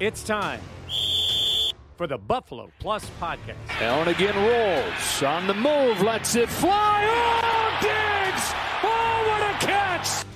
[0.00, 0.60] It's time
[1.96, 3.54] for the Buffalo Plus podcast.
[3.80, 7.04] Allen again rolls on the move, lets it fly.
[7.06, 8.52] Oh, Diggs!
[8.82, 10.26] Oh, what a catch!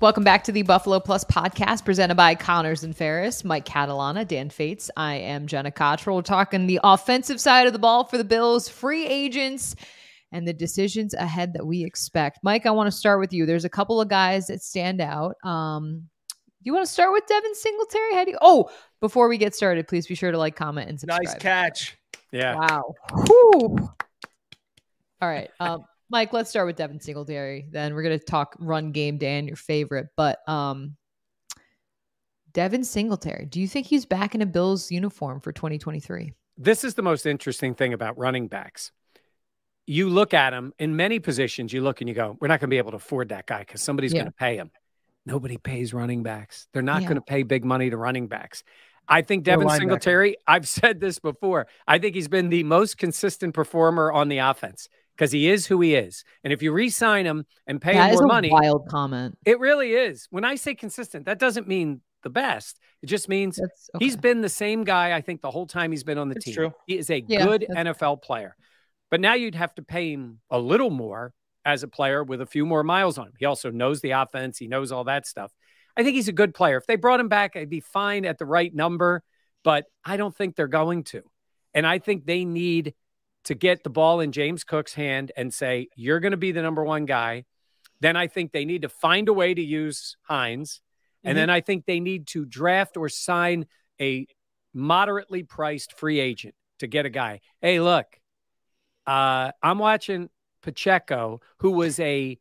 [0.00, 4.48] Welcome back to the Buffalo Plus podcast presented by Connors and Ferris, Mike Catalana, Dan
[4.48, 4.90] Fetes.
[4.96, 6.16] I am Jenna Cottrell.
[6.16, 9.76] We're talking the offensive side of the ball for the Bills, free agents,
[10.32, 12.38] and the decisions ahead that we expect.
[12.42, 13.44] Mike, I want to start with you.
[13.44, 15.34] There's a couple of guys that stand out.
[15.44, 16.08] Um,
[16.62, 18.14] you want to start with Devin Singletary?
[18.14, 18.38] How do you?
[18.42, 21.24] Oh, before we get started, please be sure to like, comment, and subscribe.
[21.24, 21.98] Nice catch.
[22.32, 22.54] Yeah.
[22.56, 22.94] Wow.
[23.26, 23.90] Whew.
[25.22, 25.50] All right.
[25.58, 27.66] Um, Mike, let's start with Devin Singletary.
[27.70, 30.08] Then we're gonna talk run game, Dan, your favorite.
[30.16, 30.96] But um
[32.52, 36.32] Devin Singletary, do you think he's back in a Bills uniform for 2023?
[36.58, 38.90] This is the most interesting thing about running backs.
[39.86, 42.70] You look at him in many positions, you look and you go, We're not gonna
[42.70, 44.20] be able to afford that guy because somebody's Yeah.
[44.22, 44.70] gonna pay him.
[45.26, 46.66] Nobody pays running backs.
[46.72, 47.08] They're not Yeah.
[47.08, 48.62] going to pay big money to running backs.
[49.08, 49.76] I think Devin linebacker.
[49.78, 51.66] Singletary, I've said this before.
[51.86, 55.80] I think he's been the most consistent performer on the offense because he is who
[55.80, 56.24] he is.
[56.44, 58.88] And if you re sign him and pay That him is more a money, wild
[58.88, 59.36] comment.
[59.44, 60.26] it really is.
[60.30, 62.78] When I say consistent, that doesn't mean the best.
[63.02, 64.20] It just means That's he's okay.
[64.20, 66.54] been the same guy, I think, the whole time he's been on the It's team.
[66.54, 66.72] true.
[66.86, 68.56] He is a Yeah, good that's- NFL player.
[69.10, 71.32] But now you'd have to pay him a little more
[71.64, 73.32] as a player with a few more miles on him.
[73.38, 75.52] He also knows the offense, he knows all that stuff.
[75.96, 76.76] I think he's a good player.
[76.76, 79.22] If they brought him back, I'd be fine at the right number,
[79.64, 81.22] but I don't think they're going to.
[81.74, 82.94] And I think they need
[83.44, 86.62] to get the ball in James Cook's hand and say, You're going to be the
[86.62, 87.44] number one guy.
[88.00, 90.80] Then I think they need to find a way to use Hines.
[91.22, 93.66] And then I think they need to draft or sign
[94.00, 94.26] a
[94.72, 97.40] moderately priced free agent to get a guy.
[97.60, 98.06] Hey, look,
[99.06, 100.30] uh, I'm watching
[100.62, 102.38] Pacheco, who was a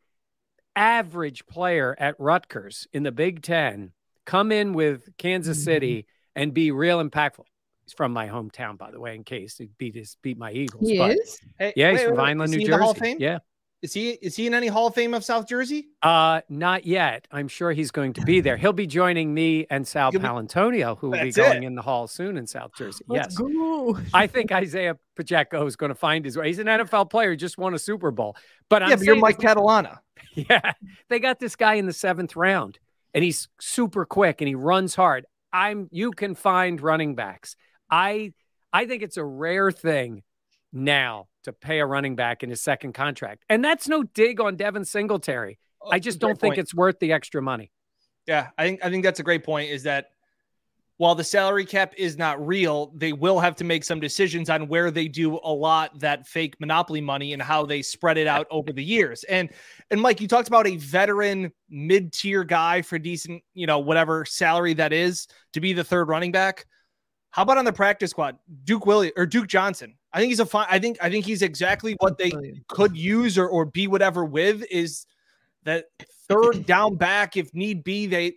[0.75, 3.91] average player at Rutgers in the Big Ten,
[4.25, 5.65] come in with Kansas mm-hmm.
[5.65, 7.45] City and be real impactful.
[7.83, 10.87] He's from my hometown, by the way, in case he beat his beat my Eagles.
[10.87, 11.39] He but- is?
[11.57, 12.27] Hey, Yeah, he's wait, from wait, wait.
[12.27, 13.15] Vineland, New he in the Hall of Jersey.
[13.19, 13.39] Yeah.
[13.81, 15.87] Is he is he in any Hall of Fame of South Jersey?
[16.01, 17.27] Uh, not yet.
[17.31, 18.57] I'm sure he's going to be there.
[18.57, 21.67] He'll be joining me and Sal He'll Paolantonio, who will be going it.
[21.67, 23.05] in the hall soon in South Jersey.
[23.07, 23.37] Let's yes.
[23.37, 23.97] go.
[24.13, 26.47] I think Isaiah Pacheco is going to find his way.
[26.47, 28.35] He's an NFL player, just won a Super Bowl.
[28.67, 29.99] But I'm yeah, but you're saying Mike this- Catalana.
[30.35, 30.73] Yeah,
[31.09, 32.77] they got this guy in the seventh round,
[33.13, 35.25] and he's super quick and he runs hard.
[35.51, 35.89] I'm.
[35.91, 37.55] You can find running backs.
[37.89, 38.33] I.
[38.71, 40.21] I think it's a rare thing
[40.71, 44.55] now to pay a running back in his second contract, and that's no dig on
[44.55, 45.59] Devin Singletary.
[45.81, 46.59] Oh, I just don't think point.
[46.59, 47.71] it's worth the extra money.
[48.27, 49.69] Yeah, I think I think that's a great point.
[49.71, 50.11] Is that
[50.97, 54.67] while the salary cap is not real, they will have to make some decisions on
[54.67, 58.45] where they do a lot that fake monopoly money and how they spread it out
[58.51, 59.23] over the years.
[59.23, 59.49] And
[59.91, 64.73] and Mike, you talked about a veteran mid-tier guy for decent, you know, whatever salary
[64.73, 66.65] that is to be the third running back.
[67.31, 69.95] How about on the practice squad, Duke Willie or Duke Johnson?
[70.11, 70.67] I think he's a fine.
[70.69, 72.31] I think I think he's exactly what they
[72.67, 75.05] could use or or be whatever with is
[75.63, 75.85] that
[76.27, 78.07] third down back if need be.
[78.07, 78.35] They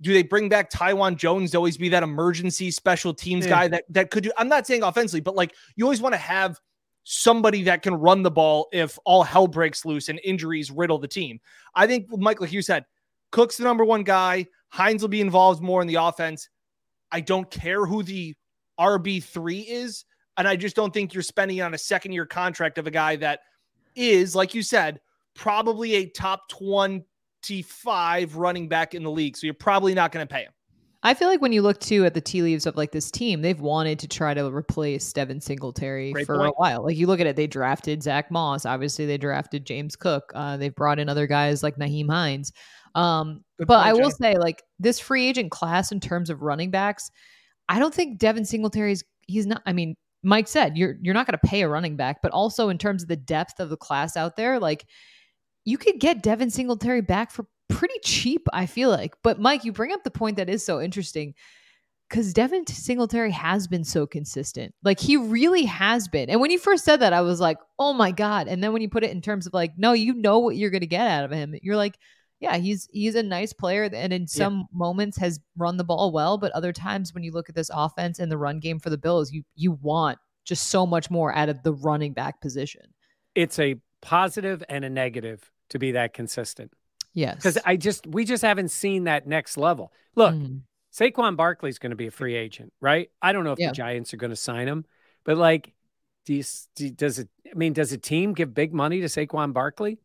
[0.00, 3.50] do they bring back Taiwan Jones to always be that emergency special teams Yeah.
[3.50, 4.32] guy that that could do.
[4.36, 6.60] I'm not saying offensively, but like you always want to have
[7.04, 11.08] somebody that can run the ball if all hell breaks loose and injuries riddle the
[11.08, 11.38] team.
[11.74, 12.84] I think like you said,
[13.32, 14.46] Cook's the number one guy.
[14.68, 16.48] Hines will be involved more in the offense.
[17.10, 18.34] I don't care who the
[18.78, 20.04] RB three is,
[20.38, 23.16] and I just don't think you're spending on a second year contract of a guy
[23.16, 23.40] that
[23.94, 25.00] is, like you said,
[25.34, 29.36] probably a top 25 running back in the league.
[29.36, 30.52] So you're probably not going to pay him.
[31.02, 33.40] I feel like when you look too at the tea leaves of like this team,
[33.40, 36.48] they've wanted to try to replace Devin Singletary Great for point.
[36.48, 36.82] a while.
[36.84, 38.66] Like you look at it, they drafted Zach Moss.
[38.66, 40.32] Obviously, they drafted James Cook.
[40.34, 42.52] Uh, they've brought in other guys like Nyheim Hines.
[42.96, 44.16] Um, but point, I will Jay.
[44.20, 47.10] say, like this free agent class in terms of running backs,
[47.68, 51.38] I don't think Devin Singletary's he's not I mean, Mike said you're you're not going
[51.38, 54.16] to pay a running back, but also in terms of the depth of the class
[54.16, 54.86] out there, like
[55.64, 59.14] you could get Devin Singletary back for pretty cheap, I feel like.
[59.22, 61.34] But Mike, you bring up the point that is so interesting
[62.08, 64.74] because Devin Singletary has been so consistent.
[64.84, 66.30] Like he really has been.
[66.30, 68.46] And when you first said that, I was like, oh my God.
[68.48, 70.70] And then when you put it in terms of like, no, you know what you're
[70.70, 71.98] gonna get out of him, you're like,
[72.46, 74.64] yeah, he's he's a nice player and in some yeah.
[74.72, 78.18] moments has run the ball well, but other times when you look at this offense
[78.18, 81.48] and the run game for the Bills, you you want just so much more out
[81.48, 82.82] of the running back position.
[83.34, 86.72] It's a positive and a negative to be that consistent.
[87.14, 87.36] Yes.
[87.36, 89.92] Because I just we just haven't seen that next level.
[90.14, 90.60] Look, mm.
[90.94, 93.10] Saquon Barkley's going to be a free agent, right?
[93.20, 93.68] I don't know if yeah.
[93.68, 94.84] the Giants are going to sign him,
[95.24, 95.72] but like,
[96.24, 96.44] do you,
[96.76, 97.28] do, does it?
[97.50, 99.98] I mean, does a team give big money to Saquon Barkley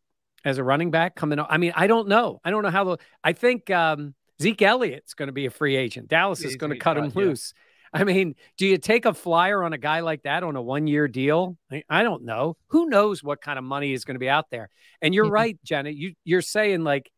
[0.44, 1.40] as a running back coming?
[1.40, 2.40] I mean, I don't know.
[2.44, 2.84] I don't know how.
[2.84, 6.08] The, I think um, Zeke Elliott's going to be a free agent.
[6.08, 7.54] Dallas is going to cut him loose.
[7.94, 10.88] I mean, do you take a flyer on a guy like that on a one
[10.88, 11.58] year deal?
[11.70, 12.56] I, I, don't know.
[12.68, 14.70] Who knows what kind of money is going to be out there?
[15.02, 15.90] And you're right, Jenna.
[15.90, 17.12] You, you're saying like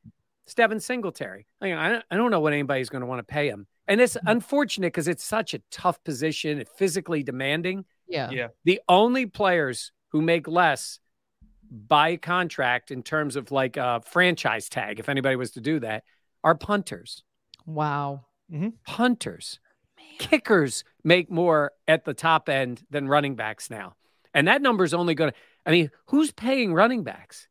[0.56, 1.46] Devin Singletary.
[1.62, 3.68] I, mean, I, I don't know what anybody's going to want to pay him.
[3.88, 4.28] And it's mm-hmm.
[4.28, 7.86] unfortunate because it's such a tough position, it's physically demanding.
[8.08, 8.32] Yeah.
[8.32, 8.48] Yeah.
[8.64, 11.00] The only players who make less
[11.74, 16.04] by contract in terms of like a franchise tag, if anybody was to do that,
[16.44, 17.24] are punters.
[17.66, 18.26] Wow.
[18.52, 18.70] Mm-hmm.
[18.86, 19.60] Punters
[20.18, 23.96] kickers make more at the top end than running backs now.
[24.34, 27.48] And that number is only going to, I mean, who's paying running backs?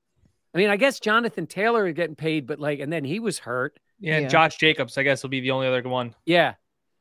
[0.55, 3.39] I mean, I guess Jonathan Taylor is getting paid, but like, and then he was
[3.39, 3.79] hurt.
[4.01, 4.29] Yeah, yeah.
[4.29, 6.15] Josh Jacobs, I guess, will be the only other one.
[6.27, 6.55] Yeah.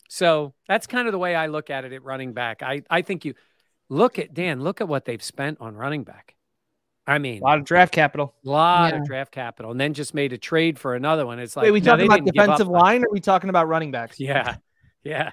[0.07, 2.61] So that's kind of the way I look at it at running back.
[2.63, 3.33] I, I think you
[3.89, 6.35] look at Dan, look at what they've spent on running back.
[7.07, 8.99] I mean, a lot of draft capital, a lot yeah.
[8.99, 11.39] of draft capital, and then just made a trade for another one.
[11.39, 13.91] It's like, Wait, we no, talking about defensive line, or are we talking about running
[13.91, 14.19] backs?
[14.19, 14.57] Yeah,
[15.03, 15.31] yeah.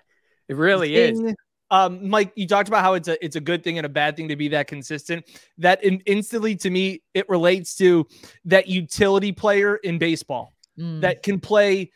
[0.49, 1.35] It really thing, is.
[1.71, 4.17] Um, Mike, you talked about how it's a it's a good thing and a bad
[4.17, 5.27] thing to be that consistent.
[5.59, 8.07] That in, instantly to me, it relates to
[8.47, 11.03] that utility player in baseball mm.
[11.03, 11.93] that can play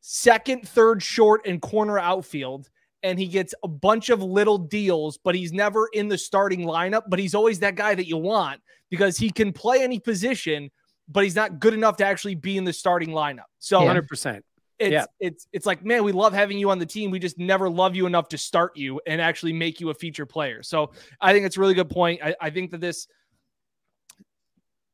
[0.00, 2.70] second, third, short, and corner outfield.
[3.02, 7.02] And he gets a bunch of little deals, but he's never in the starting lineup.
[7.08, 8.60] But he's always that guy that you want
[8.90, 10.70] because he can play any position,
[11.08, 13.46] but he's not good enough to actually be in the starting lineup.
[13.60, 14.08] So, hundred yeah.
[14.08, 14.44] percent
[14.78, 15.04] it's yeah.
[15.20, 17.96] it's it's like man we love having you on the team we just never love
[17.96, 21.44] you enough to start you and actually make you a feature player so i think
[21.44, 23.08] it's a really good point i, I think that this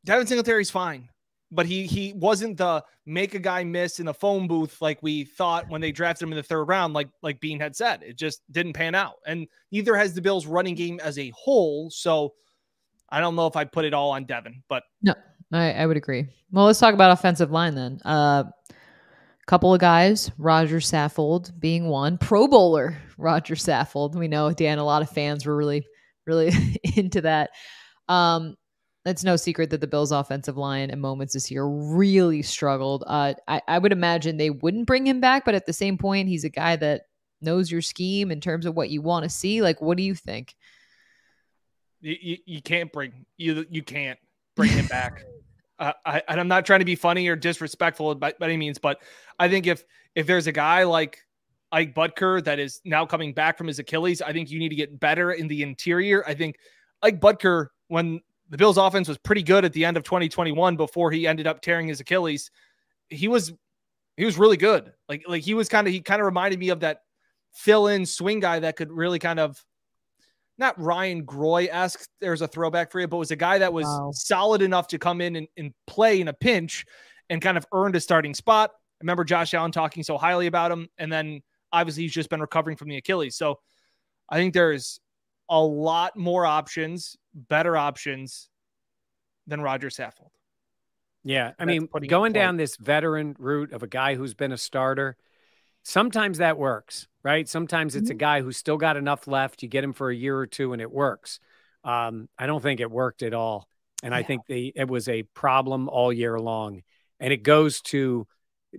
[0.04, 1.08] devin singletary's fine
[1.54, 5.24] but he he wasn't the make a guy miss in the phone booth like we
[5.24, 8.02] thought when they drafted him in the third round like like Beane had said.
[8.02, 9.14] It just didn't pan out.
[9.26, 11.90] And neither has the bills running game as a whole.
[11.90, 12.34] So
[13.10, 15.14] i don't know if i put it all on devin but no
[15.52, 16.26] I, I would agree.
[16.50, 18.00] Well let's talk about offensive line then.
[18.04, 18.44] Uh
[19.46, 24.14] couple of guys, Roger Saffold being one, Pro Bowler Roger Saffold.
[24.14, 25.86] We know Dan, a lot of fans were really,
[26.26, 26.50] really
[26.96, 27.50] into that.
[28.08, 28.56] Um,
[29.04, 33.04] it's no secret that the Bills' offensive line at moments this year really struggled.
[33.06, 36.28] Uh, I, I would imagine they wouldn't bring him back, but at the same point,
[36.28, 37.02] he's a guy that
[37.42, 39.60] knows your scheme in terms of what you want to see.
[39.60, 40.54] Like, what do you think?
[42.00, 44.18] You, you, you can't bring you you can't
[44.56, 45.24] bring him back.
[45.76, 48.78] Uh, I, and I'm not trying to be funny or disrespectful by, by any means,
[48.78, 49.02] but
[49.40, 49.82] I think if
[50.14, 51.18] if there's a guy like
[51.72, 54.76] Ike Boettger that is now coming back from his Achilles, I think you need to
[54.76, 56.24] get better in the interior.
[56.28, 56.54] I think
[57.02, 58.20] Ike Boettger, when
[58.50, 61.60] the Bills' offense was pretty good at the end of 2021 before he ended up
[61.60, 62.50] tearing his Achilles,
[63.08, 63.52] he was
[64.16, 64.92] he was really good.
[65.08, 67.00] Like like he was kind of he kind of reminded me of that
[67.52, 69.64] fill in swing guy that could really kind of
[70.58, 72.08] not Ryan Groy esque.
[72.20, 74.10] There's a throwback for you, but was a guy that was wow.
[74.12, 76.84] solid enough to come in and, and, play in a pinch
[77.28, 78.70] and kind of earned a starting spot.
[78.72, 80.88] I remember Josh Allen talking so highly about him.
[80.98, 83.36] And then obviously he's just been recovering from the Achilles.
[83.36, 83.58] So
[84.28, 85.00] I think there's
[85.48, 88.48] a lot more options, better options
[89.46, 90.30] than Roger Saffold.
[91.22, 91.52] Yeah.
[91.58, 95.16] I That's mean, going down this veteran route of a guy who's been a starter,
[95.82, 97.48] sometimes that works right?
[97.48, 98.18] Sometimes it's a mm-hmm.
[98.18, 99.62] guy who's still got enough left.
[99.62, 101.40] You get him for a year or two and it works.
[101.82, 103.66] Um, I don't think it worked at all.
[104.02, 104.18] And yeah.
[104.18, 106.82] I think the, it was a problem all year long.
[107.18, 108.26] And it goes to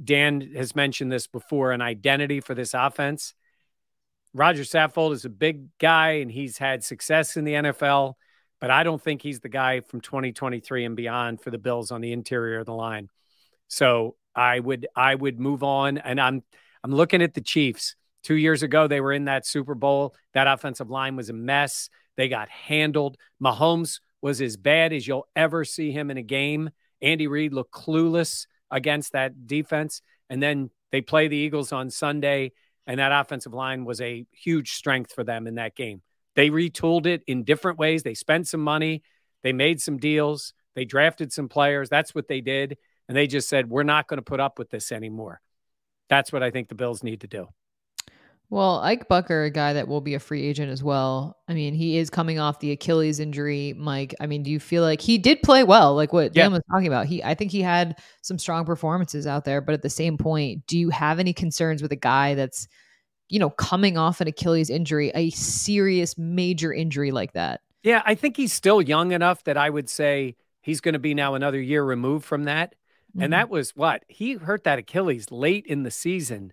[0.02, 3.34] Dan has mentioned this before an identity for this offense.
[4.34, 8.14] Roger Saffold is a big guy and he's had success in the NFL,
[8.60, 12.02] but I don't think he's the guy from 2023 and beyond for the Bills on
[12.02, 13.10] the interior of the line.
[13.68, 16.44] So I would I would move on and I'm
[16.84, 17.96] I'm looking at the Chiefs.
[18.24, 20.16] Two years ago, they were in that Super Bowl.
[20.34, 21.90] That offensive line was a mess.
[22.18, 23.18] They got handled.
[23.44, 26.72] Mahomes was as bad as you'll ever see him in a game.
[27.02, 30.02] Andy Reid looked clueless against that defense.
[30.28, 32.54] And then they play the Eagles on Sunday.
[32.88, 36.02] And that offensive line was a huge strength for them in that game.
[36.36, 38.04] They retooled it in different ways.
[38.04, 39.04] They spent some money,
[39.44, 41.89] they made some deals, they drafted some players.
[41.89, 42.77] That's what they did.
[43.08, 45.42] And they just said, we're not going to put up with this anymore.
[46.10, 47.48] That's what I think the Bills need to do.
[48.50, 51.36] Well, Ike Boettger, a guy that will be a free agent as well.
[51.48, 53.74] I mean, he is coming off the Achilles injury.
[53.75, 56.44] Mike, I mean, do you feel like he did play well, like what yeah.
[56.44, 57.08] Dan was talking about?
[57.08, 60.68] He, I think he had some strong performances out there, but at the same point,
[60.68, 62.68] do you have any concerns with a guy that's,
[63.29, 67.62] you know, coming off an Achilles injury, a serious major injury like that?
[67.84, 71.13] Yeah, I think he's still young enough that I would say he's going to be
[71.13, 72.74] now another year removed from that.
[73.12, 73.24] Mm-hmm.
[73.24, 76.51] And that was what he hurt that Achilles late in the season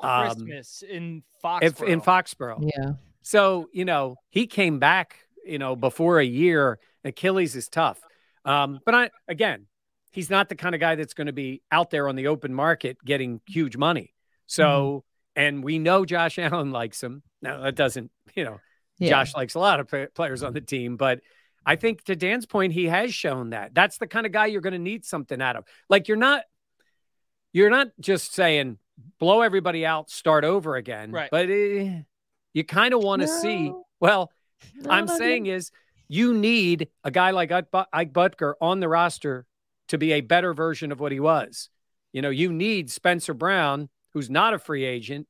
[0.00, 1.62] um, Christmas um, in Foxborough.
[1.62, 2.70] If, in Foxborough.
[2.76, 2.92] Yeah.
[3.22, 6.78] So, you know, he came back, you know, before a year.
[7.04, 8.00] Achilles is tough.
[8.44, 9.66] Um, but I, again,
[10.12, 12.52] he's not the kind of guy that's going to be out there on the open
[12.52, 14.12] market getting huge money.
[14.46, 15.13] So, mm-hmm.
[15.36, 17.22] And we know Josh Allen likes him.
[17.42, 18.60] Now, that doesn't, you know,
[18.98, 19.10] yeah.
[19.10, 21.20] Josh likes a lot of players on the team, but
[21.66, 23.74] I think to Dan's point, he has shown that.
[23.74, 25.64] That's the kind of guy you're going to need something out of.
[25.88, 26.42] Like you're not,
[27.52, 28.78] you're not just saying,
[29.18, 31.10] blow everybody out, start over again.
[31.10, 31.30] Right.
[31.30, 32.02] But eh,
[32.52, 33.40] you kind of want to no.
[33.40, 33.72] see.
[34.00, 34.30] Well,
[34.76, 35.70] no, I'm saying is
[36.08, 37.70] you need a guy like Ike
[38.12, 39.46] Boettger on the roster
[39.88, 41.68] to be a better version of what he was.
[42.12, 45.26] You know, you need Spencer Brown, who's not a free agent,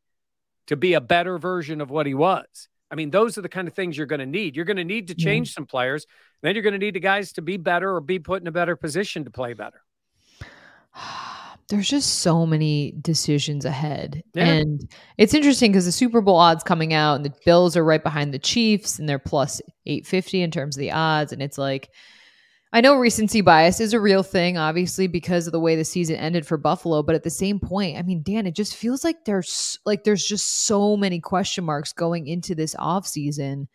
[0.69, 2.69] to be a better version of what he was.
[2.91, 4.55] I mean, those are the kind of things you're going to need.
[4.55, 5.55] You're going to need to change mm-hmm.
[5.55, 6.07] some players.
[6.43, 8.53] Then you're going to need the guys to be better or be put in a
[8.53, 9.81] better position to play better.
[11.69, 14.23] there's just so many decisions ahead.
[14.35, 14.45] Yeah.
[14.45, 18.03] And it's interesting because the Super Bowl odds coming out and the Bills are right
[18.03, 21.33] behind the Chiefs and they're plus 850 in terms of the odds.
[21.33, 21.89] And it's like,
[22.75, 26.17] I know recency bias is a real thing, obviously, because of the way the season
[26.17, 27.05] ended for Buffalo.
[27.05, 30.27] But at the same point, I mean, Dan, it just feels like there's like there's
[30.27, 33.69] just so many question marks going into this offseason.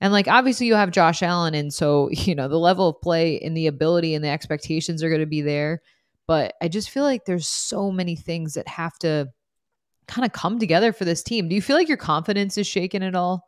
[0.00, 3.38] And like obviously you have Josh Allen, and so you know the level of play
[3.38, 5.80] and the ability and the expectations are going to be there.
[6.26, 9.28] But I just feel like there's so many things that have to
[10.08, 11.48] kind of come together for this team.
[11.48, 13.46] Do you feel like your confidence is shaken at all?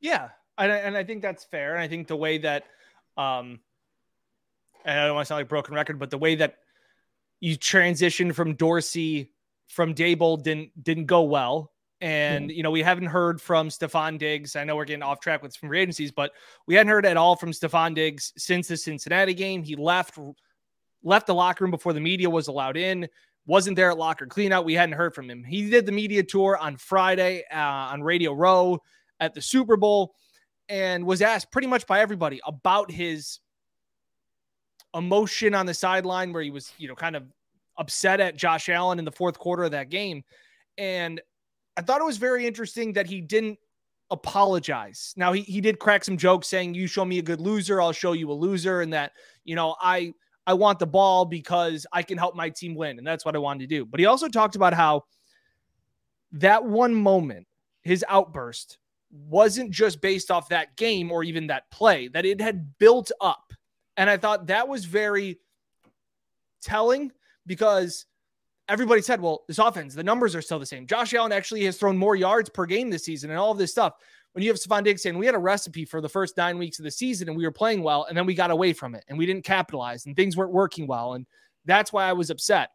[0.00, 0.30] Yeah.
[0.56, 1.74] And I, and I think that's fair.
[1.74, 2.64] And I think the way that,
[3.18, 3.60] um,
[4.84, 6.56] and I don't want to sound like broken record, but the way that
[7.40, 9.32] you transitioned from Dorsey
[9.68, 11.72] from Daboll didn't didn't go well.
[12.00, 12.56] And mm.
[12.56, 14.56] you know, we haven't heard from Stefon Diggs.
[14.56, 16.32] I know we're getting off track with some free agencies, but
[16.66, 19.62] we hadn't heard at all from Stefon Diggs since the Cincinnati game.
[19.62, 20.18] He left
[21.02, 23.08] left the locker room before the media was allowed in,
[23.46, 24.64] wasn't there at locker cleanout.
[24.64, 25.42] We hadn't heard from him.
[25.42, 28.78] He did the media tour on Friday uh, on Radio Row
[29.18, 30.14] at the Super Bowl
[30.68, 33.40] and was asked pretty much by everybody about his
[34.94, 37.24] emotion on the sideline where he was, you know, kind of
[37.78, 40.22] upset at Josh Allen in the fourth quarter of that game.
[40.78, 41.20] And
[41.76, 43.58] I thought it was very interesting that he didn't
[44.10, 45.14] apologize.
[45.16, 47.92] Now he, he did crack some jokes saying, You show me a good loser, I'll
[47.92, 49.12] show you a loser, and that,
[49.44, 50.12] you know, I
[50.46, 52.98] I want the ball because I can help my team win.
[52.98, 53.86] And that's what I wanted to do.
[53.86, 55.04] But he also talked about how
[56.32, 57.46] that one moment,
[57.82, 58.78] his outburst,
[59.10, 63.52] wasn't just based off that game or even that play, that it had built up.
[64.02, 65.38] And I thought that was very
[66.60, 67.12] telling
[67.46, 68.04] because
[68.68, 70.88] everybody said, well, this offense, the numbers are still the same.
[70.88, 73.70] Josh Allen actually has thrown more yards per game this season and all of this
[73.70, 73.92] stuff
[74.32, 76.80] when you have Stefon Diggs saying we had a recipe for the first nine weeks
[76.80, 79.04] of the season and we were playing well, and then we got away from it
[79.06, 81.12] and we didn't capitalize and things weren't working well.
[81.12, 81.24] And
[81.64, 82.70] that's why I was upset.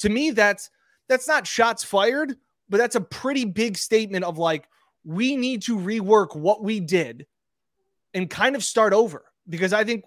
[0.00, 0.70] To me, that's
[1.08, 2.34] that's not shots fired,
[2.68, 4.66] but that's a pretty big statement of like,
[5.04, 7.28] we need to rework what we did
[8.12, 9.29] and kind of start over.
[9.50, 10.04] Because I think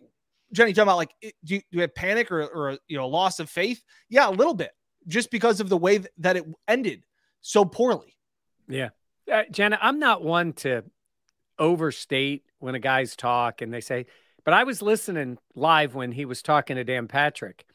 [0.51, 3.39] Jenny talking about like, do you, do you have panic or, or you know loss
[3.39, 3.83] of faith?
[4.09, 4.71] Yeah, a little bit,
[5.07, 7.03] just because of the way that it ended
[7.41, 8.17] so poorly.
[8.67, 8.89] Yeah,
[9.31, 10.83] uh, Jenna, I'm not one to
[11.59, 14.07] overstate when a guy's talk and they say,
[14.43, 17.65] but I was listening live when he was talking to Dan Patrick,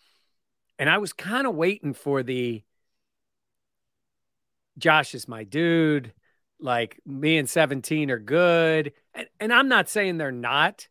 [0.78, 2.64] and I was kind of waiting for the
[4.78, 6.12] Josh is my dude.
[6.60, 8.92] Like me and 17 are good.
[9.14, 10.88] And, and I'm not saying they're not,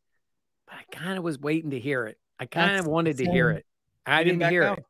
[0.68, 2.18] but I kind of was waiting to hear it.
[2.40, 3.66] I kind of wanted to hear it.
[4.06, 4.86] I didn't hear it.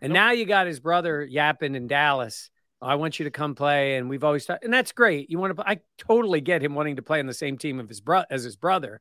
[0.00, 0.14] And nope.
[0.14, 2.50] now you got his brother yapping in Dallas.
[2.80, 3.96] I want you to come play.
[3.96, 5.30] And we've always talked, and that's great.
[5.30, 7.88] You want to, I totally get him wanting to play on the same team of
[7.88, 9.00] his bro- as his brother.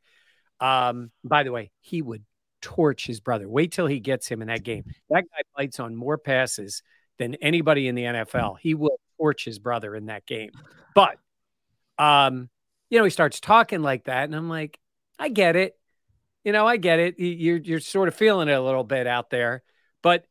[0.60, 2.24] Um, by the way, he would
[2.62, 3.48] torch his brother.
[3.48, 4.86] Wait till he gets him in that game.
[5.10, 6.82] That guy bites on more passes
[7.20, 8.58] than anybody in the NFL.
[8.60, 10.52] He will torch his brother in that game.
[10.96, 11.18] But,
[11.98, 12.50] um,
[12.90, 14.80] you know, he starts talking like that, and I'm like,
[15.20, 15.76] I get it.
[16.44, 17.20] You know, I get it.
[17.20, 19.64] You're you're sort of feeling it a little bit out there,
[20.02, 20.26] but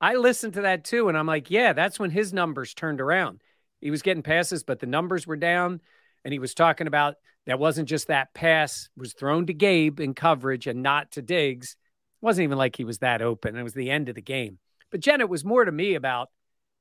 [0.00, 3.40] I listened to that too, and I'm like, yeah, that's when his numbers turned around.
[3.80, 5.80] he was getting passes, but the numbers were down.
[6.24, 7.16] And he was talking about
[7.46, 11.72] that wasn't just that pass was thrown to Gabe in coverage and not to Diggs.
[12.20, 13.56] It wasn't even like he was that open.
[13.56, 14.58] It was the end of the game.
[14.92, 16.28] But Jen, it was more to me about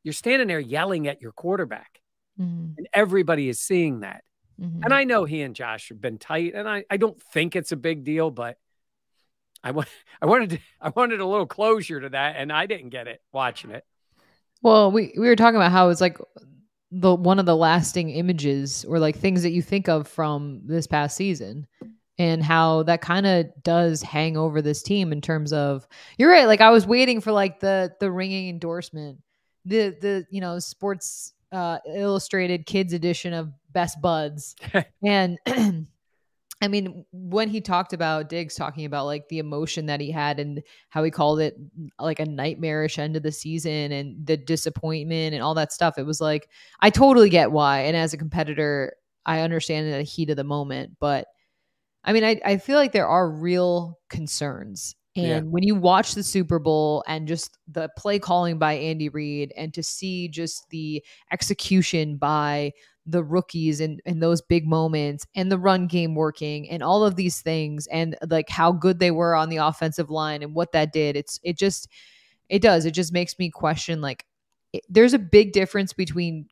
[0.04, 2.02] you're standing there yelling at your quarterback,
[2.40, 2.76] Mhm.
[2.78, 4.24] and everybody is seeing that.
[4.60, 4.82] Mhm.
[4.86, 7.72] And I know he and Josh have been tight, and I, I don't think it's
[7.72, 8.58] a big deal, but
[9.64, 9.88] I want
[10.22, 13.22] I wanted to, I wanted a little closure to that, and I didn't get it
[13.32, 13.86] watching it.
[14.62, 16.18] Well, we we were talking about how it's like
[16.92, 20.88] the one of the lasting images or like things that you think of from this
[20.88, 21.66] past season
[22.18, 25.88] and how that kind of does hang over this team in terms of
[26.18, 29.20] you're right like I was waiting for like the the ringing endorsement
[29.64, 34.56] the the you know sports uh illustrated kids edition of best buds
[35.04, 35.38] and
[36.62, 40.40] I mean, when he talked about Diggs talking about like the emotion that he had
[40.40, 41.58] and how he called it
[42.00, 46.06] like a nightmarish end of the season and the disappointment and all that stuff, it
[46.06, 46.48] was like,
[46.80, 47.82] I totally get why.
[47.82, 48.94] And as a competitor,
[49.26, 50.98] I understand the heat of the moment.
[51.00, 51.28] But
[52.04, 54.96] I mean, I, I feel like there are real concerns.
[55.16, 55.40] And Yeah.
[55.40, 59.74] when you watch the Super Bowl and just the play calling by Andy Reid and
[59.74, 62.72] to see just the execution by
[63.06, 67.16] the rookies and, and those big moments and the run game working and all of
[67.16, 70.94] these things and like how good they were on the offensive line and what that
[70.94, 71.88] did it's it just
[72.48, 74.26] it does it just makes me question like
[74.72, 76.48] it, there's a big difference between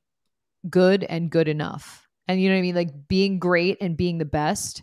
[0.70, 4.18] good and good enough and you know what i mean like being great and being
[4.18, 4.82] the best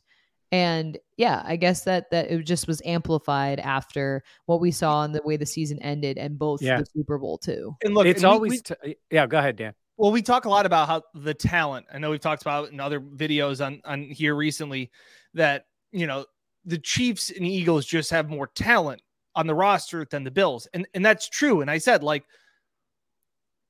[0.52, 5.12] and yeah i guess that that it just was amplified after what we saw and
[5.14, 6.78] the way the season ended and both Yeah.
[6.78, 8.61] the super bowl too And look, it's and we- always we-
[8.92, 9.26] t- yeah.
[9.26, 9.75] Go ahead, Dan.
[9.96, 11.86] Well, we talk a lot about how the talent.
[11.92, 14.90] I know we've talked about it in other videos on on here recently
[15.34, 16.26] that you know
[16.64, 19.00] the Chiefs and Eagles just have more talent
[19.34, 21.60] on the roster than the Bills, and and that's true.
[21.62, 22.24] And I said like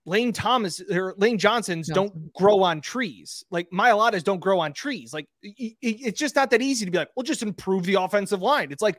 [0.05, 1.95] Lane Thomas or Lane Johnsons Johnson.
[1.95, 3.45] don't grow on trees.
[3.51, 5.13] Like Mailatas don't grow on trees.
[5.13, 7.95] Like i- i- it's just not that easy to be like, well, just improve the
[8.01, 8.73] offensive line.
[8.73, 8.99] It's like.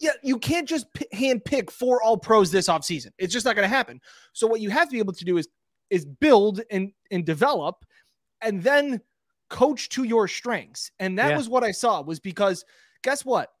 [0.00, 3.10] Yeah, you can't just p- hand pick four all pros this offseason.
[3.18, 4.00] It's just not going to happen.
[4.32, 5.46] So what you have to be able to do is
[5.92, 7.84] is build and and develop
[8.40, 9.00] and then
[9.50, 10.90] coach to your strengths.
[10.98, 11.36] And that Yeah.
[11.36, 12.64] was what i saw was because
[13.02, 13.52] guess what?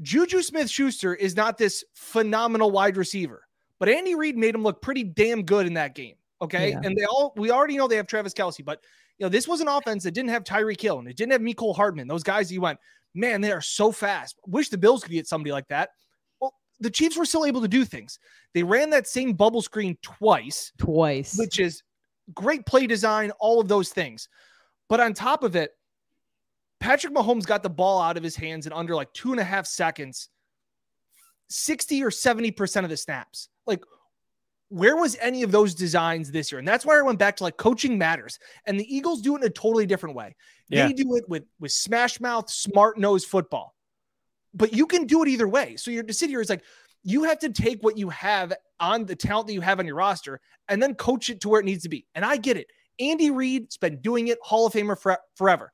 [0.00, 3.44] Juju smith schuster is not this phenomenal wide receiver
[3.78, 6.16] but andy reid made him look pretty damn good in that game.
[6.40, 6.70] Okay.
[6.70, 6.80] Yeah.
[6.84, 8.82] and they all we already know they have travis Kelce but
[9.18, 11.42] you know this was an offense that didn't have Tyreek hill and it didn't have
[11.42, 12.78] Mecole hardman those guys you went
[13.14, 14.38] man they are so fast.
[14.46, 15.90] Wish the bills could get somebody like that
[16.80, 18.18] the chiefs were still able to do things
[18.54, 21.82] they ran that same bubble screen twice twice which is
[22.34, 24.28] great play design, all of those things.
[24.88, 25.72] But on top of it,
[26.80, 29.44] Patrick Mahomes got the ball out of his hands in under like two and a
[29.44, 30.28] half seconds,
[31.48, 33.48] 60 or 70% of the snaps.
[33.66, 33.82] Like,
[34.68, 36.58] where was any of those designs this year?
[36.58, 38.38] And that's why I went back to like coaching matters.
[38.66, 40.36] And the Eagles do it in a totally different way.
[40.68, 40.86] Yeah.
[40.86, 43.74] They do it with with smash mouth, smart nose football.
[44.54, 45.76] But you can do it either way.
[45.76, 46.62] So your decision here is like
[47.02, 49.94] you have to take what you have on the talent that you have on your
[49.96, 52.06] roster and then coach it to where it needs to be.
[52.14, 52.66] And I get it.
[53.00, 55.70] Andy Reid's been doing it, Hall of Famer for, forever.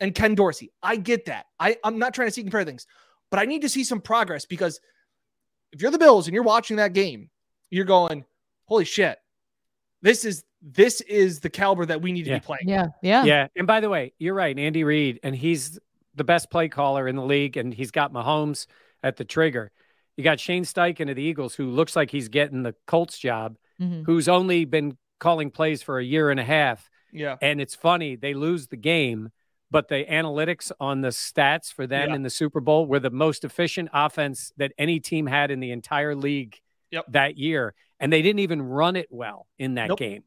[0.00, 1.46] And Ken Dorsey, I get that.
[1.58, 2.86] I, I'm not trying to see compare things,
[3.30, 4.78] but I need to see some progress because
[5.72, 7.30] if you're the Bills and you're watching that game,
[7.70, 8.24] you're going,
[8.66, 9.18] holy shit,
[10.02, 12.38] this is this is the caliber that we need to Yeah.
[12.38, 12.68] be playing.
[12.68, 13.46] yeah yeah Yeah.
[13.56, 15.78] And by the way, you're right, Andy Reid, and he's
[16.18, 18.66] the best play caller in the league, and he's got Mahomes
[19.02, 19.70] at the trigger.
[20.16, 23.56] You got Shane Steichen of the Eagles, who looks like he's getting the Colts job,
[23.80, 24.04] Mhm.
[24.06, 26.90] who's only been calling plays for a year and a half.
[27.12, 27.36] Yeah.
[27.40, 29.30] And it's funny, they lose the game,
[29.70, 32.14] but the analytics on the stats for them Yeah.
[32.16, 35.70] in the Super Bowl were the most efficient offense that any team had in the
[35.70, 37.04] entire league Yep.
[37.08, 37.74] that year.
[38.00, 39.98] And they didn't even run it well in that Nope.
[39.98, 40.24] game.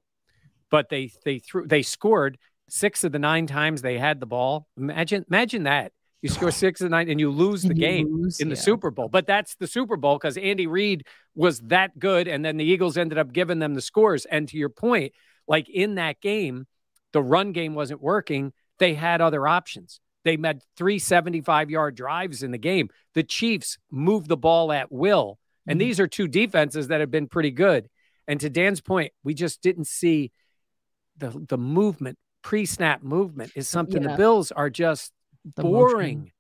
[0.69, 2.38] But they they threw they scored
[2.71, 4.67] six of the nine times they had the ball.
[4.77, 5.91] Imagine imagine that.
[6.21, 8.55] You score six of the nine and you lose the you game lose, in the
[8.55, 8.62] yeah.
[8.62, 9.10] Super Bowl.
[9.10, 11.05] But that's the Super Bowl because Andy Reid
[11.36, 12.27] was that good.
[12.27, 14.25] And then the Eagles ended up giving them the scores.
[14.25, 15.13] And to your point,
[15.47, 16.67] like in that game,
[17.12, 18.53] the run game wasn't working.
[18.77, 19.99] They had other options.
[20.23, 22.89] They had three 75 yard drives in the game.
[23.15, 25.39] The Chiefs moved the ball at will.
[25.65, 25.84] And Mhm.
[25.86, 27.89] these are two defenses that have been pretty good.
[28.27, 30.31] And to Dan's point, we just didn't see
[31.17, 34.12] the the movement, pre-snap movement is something Yeah.
[34.12, 35.12] the Bills are just
[35.56, 36.32] The boring.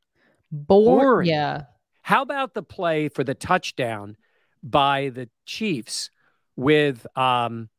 [0.51, 0.97] Boring.
[0.99, 1.27] Boring.
[1.29, 1.63] Yeah.
[2.01, 4.17] How about the play for the touchdown
[4.63, 6.09] by the Chiefs
[6.55, 7.69] with um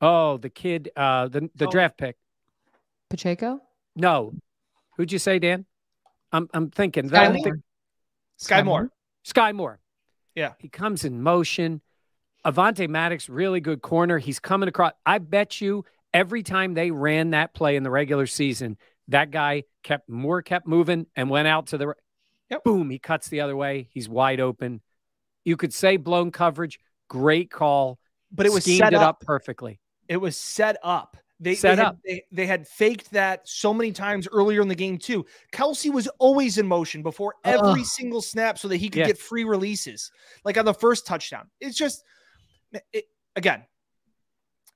[0.00, 1.70] oh the kid uh the the Oh.
[1.70, 2.16] draft pick?
[3.10, 3.60] Pacheco?
[3.94, 4.32] No.
[4.96, 5.66] Who'd you say, Dan?
[6.32, 7.58] I'm I'm thinking Skyy that Moore.
[8.40, 8.90] Skyy Moore.
[9.24, 9.80] Skyy Moore.
[10.34, 10.52] Yeah.
[10.58, 11.80] He comes in motion.
[12.44, 14.18] Avonte Maddox, really good corner.
[14.18, 14.92] He's coming across.
[15.06, 18.76] I bet you Every time they ran that play in the regular season,
[19.08, 21.94] that guy kept more kept moving and went out to the
[22.50, 22.64] Yep.
[22.64, 22.90] boom.
[22.90, 23.88] He cuts the other way.
[23.92, 24.82] He's wide open.
[25.44, 26.78] You could say blown coverage.
[27.08, 27.98] Great call.
[28.30, 29.08] But it was schemed set it up.
[29.16, 29.80] up perfectly.
[30.08, 31.16] It was set up.
[31.40, 31.98] They, Set they had, up.
[32.04, 35.26] They, they had faked that so many times earlier in the game too.
[35.52, 39.06] Kelce was always in motion before every single snap, so that he could Yeah.
[39.06, 40.12] get free releases,
[40.44, 41.50] like on the first touchdown.
[41.60, 42.04] It's just,
[42.92, 43.64] it, again,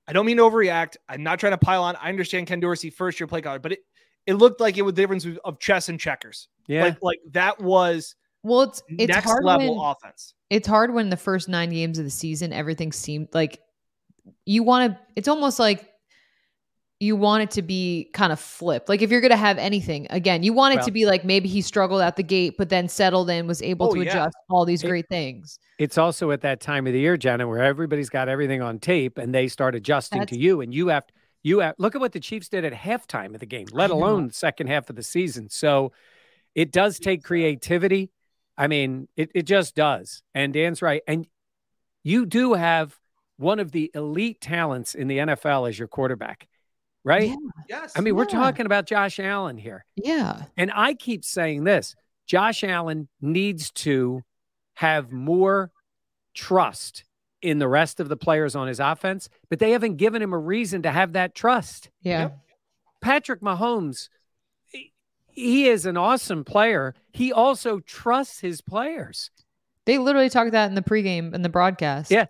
[0.09, 0.97] I don't mean to overreact.
[1.09, 1.97] I'm not trying to pile on.
[1.97, 3.81] I understand Ken Dorsey first year play caller, but it
[4.27, 6.49] it looked like it was the difference of chess and checkers.
[6.67, 6.85] Yeah.
[6.85, 10.35] Like like that was Well, it's it's next hard level when, offense.
[10.51, 13.61] it's hard when the first nine games of the season everything seemed like
[14.45, 15.89] you want to it's almost like
[16.99, 20.07] you want it to be kind of flipped like if you're going to have anything
[20.11, 22.71] again you want it Well- to be like maybe he struggled at the gate but
[22.71, 24.11] then settled in was able Oh, to yeah.
[24.11, 27.47] adjust all these It- great things it's also at that time of the year, Jenna,
[27.47, 30.63] where everybody's got everything on tape and they start adjusting to you.
[30.63, 31.05] And you have
[31.43, 34.31] you have look at what the Chiefs did at halftime of the game, let alone
[34.31, 35.51] second half of the season.
[35.51, 35.93] So
[36.55, 38.11] it does take uh creativity.
[38.57, 40.23] I mean, it, it just does.
[40.35, 41.03] And Dan's right.
[41.07, 41.27] And
[42.03, 42.97] you do have
[43.37, 46.49] one of the elite talents in the NFL as your quarterback,
[47.07, 47.29] right?
[47.31, 47.37] Yeah.
[47.69, 47.93] Yes.
[47.97, 49.85] I mean, we're talking about Josh Allen here.
[49.97, 51.95] yeah And I keep saying this
[52.27, 54.23] Josh Allen needs to
[54.75, 55.71] have more
[56.35, 57.05] trust
[57.43, 60.39] in the rest of the players on his offense, but they haven't given him a
[60.39, 61.91] reason to have that trust.
[62.03, 62.39] yeah Yep.
[63.01, 64.09] Patrick Mahomes,
[64.65, 64.93] he-
[65.29, 66.95] he is an awesome player.
[67.13, 69.31] He also trusts his players.
[69.85, 72.27] they literally talked about that in the pregame in the broadcast Yeah.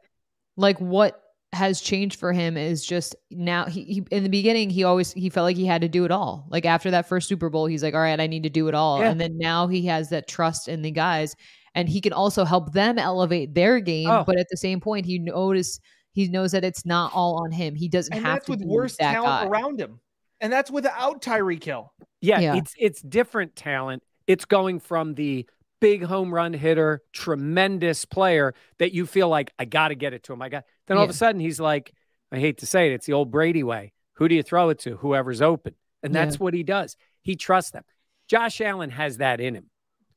[0.57, 4.85] like what has changed for him is just now he, he in the beginning he
[4.85, 7.49] always he felt like he had to do it all like after that first super
[7.49, 9.11] bowl he's like all right i need to do it all Yeah.
[9.11, 11.35] and then now he has that trust in the guys
[11.75, 14.25] and he can also help them elevate their game Oh.
[14.27, 15.81] but at the same point he notice
[16.13, 18.61] he knows that it's not all on him he doesn't and have that's to with
[18.61, 19.47] be worse that talent guy.
[19.49, 20.01] around him.
[20.41, 21.91] And that's without Tyreek Hill.
[22.21, 22.57] Yeah, Yeah.
[22.57, 24.03] it's it's different talent.
[24.27, 25.49] It's going from the
[25.81, 30.23] big home run hitter, tremendous player that you feel like I got to get it
[30.25, 30.43] to him.
[30.43, 30.65] I got.
[30.87, 31.93] Then all of a sudden he's like,
[32.33, 33.93] I hate to say it, it's the old Brady way.
[34.15, 34.97] Who do you throw it to?
[34.97, 36.25] Whoever's open, and Yeah.
[36.25, 36.97] that's what he does.
[37.23, 37.85] He trusts them.
[38.29, 39.71] Josh Allen has that in him.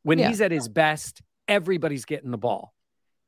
[0.04, 0.30] When Yeah.
[0.30, 2.74] he's at his best, everybody's getting the ball.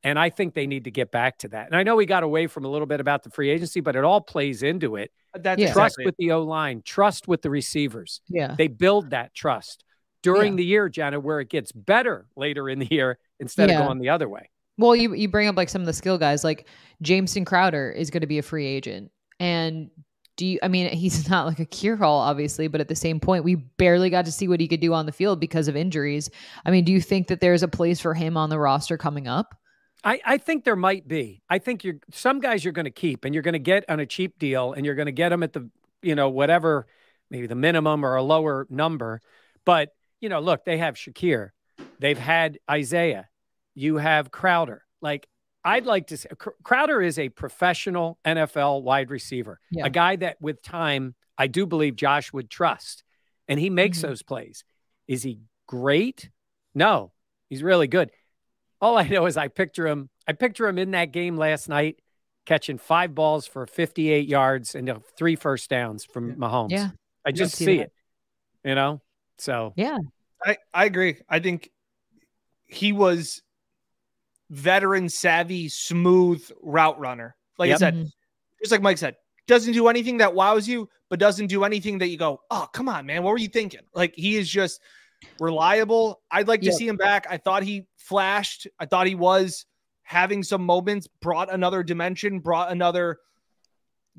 [0.04, 1.68] And I think they need to get back to that.
[1.68, 3.96] And I know we got away from a little bit about the free agency, but
[3.96, 5.12] it all plays into it.
[5.36, 5.74] That's Yeah.
[5.74, 9.84] Trust exactly with the O line, trust with the receivers yeah they build that trust
[10.24, 10.58] during Yeah.
[10.58, 13.80] the year, Jenna, where it gets better later in the year instead Yeah.
[13.82, 14.50] of going the other way.
[14.78, 16.68] Well, you you bring up like some of the skill guys, like
[17.02, 19.90] Jameson Crowder is going to be a free agent, and
[20.38, 20.60] do you?
[20.64, 23.56] I mean, he's not like a cure all, obviously, but at the same point, we
[23.56, 26.30] barely got to see what he could do on the field because of injuries.
[26.66, 29.28] I mean, do you think that there's a place for him on the roster coming
[29.28, 29.56] up?
[30.04, 31.44] I, I think there might be.
[31.48, 34.00] I think you're some guys you're going to keep and you're going to get on
[34.00, 35.70] a cheap deal and you're going to get them at the,
[36.02, 36.88] you know, whatever,
[37.30, 39.22] maybe the minimum or a lower number.
[39.64, 41.50] But, you know, look, they have Shakir,
[42.00, 43.28] they've had Isaiah,
[43.76, 44.84] you have Crowder.
[45.02, 45.28] Like,
[45.64, 46.30] I'd like to say
[46.64, 49.86] Crowder is a professional NFL wide receiver, Yeah.
[49.86, 53.04] a guy that with time, I do believe Josh would trust,
[53.48, 54.02] and he makes Mhm.
[54.04, 54.64] those plays.
[55.08, 56.30] Is he great?
[56.74, 57.12] No,
[57.50, 58.12] he's really good.
[58.80, 60.10] All I know is I picture him.
[60.28, 62.00] I picture him in that game last night,
[62.46, 66.72] catching five balls for 58 yards and three first downs from Mahomes.
[66.72, 66.90] Yeah.
[67.26, 67.94] I just see see it.
[68.64, 69.02] You know,
[69.42, 69.98] so Yeah,
[70.44, 71.18] I, I agree.
[71.28, 71.70] I think
[72.68, 73.42] he was
[74.50, 77.36] veteran savvy, smooth route runner.
[77.58, 77.76] Like Yep.
[77.76, 78.12] I said,
[78.60, 79.16] just like Mike said,
[79.48, 82.88] doesn't do anything that wows you, but doesn't do anything that you go, oh, come
[82.88, 83.24] on, man.
[83.24, 83.82] What were you thinking?
[83.94, 84.80] Like he is just
[85.40, 86.22] reliable.
[86.30, 86.76] I'd like to Yep.
[86.76, 87.26] see him back.
[87.30, 88.68] I thought he flashed.
[88.80, 89.66] I thought he was
[90.04, 93.18] having some moments, brought another dimension, brought another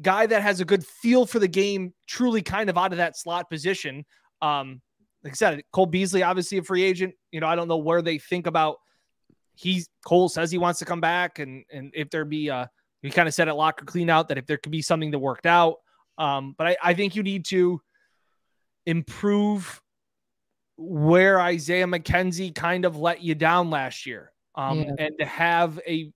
[0.01, 3.17] guy that has a good feel for the game, truly kind of out of that
[3.17, 4.05] slot position.
[4.41, 4.81] Um,
[5.25, 7.15] like I said, Cole Beasley, obviously a free agent.
[7.31, 8.77] You know, I don't know where they think about.
[9.55, 12.67] He's Cole says he wants to come back, and and if there be uh,
[13.03, 15.19] we kind of said at locker clean out that if there could be something that
[15.19, 15.77] worked out.
[16.19, 17.81] Um, but I, I think you need to
[18.87, 19.81] improve
[20.77, 24.33] where Isaiah McKenzie kind of let you down last year.
[24.55, 24.91] Um, Yeah.
[24.99, 26.13] and to have a